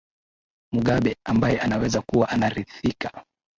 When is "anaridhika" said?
2.29-3.11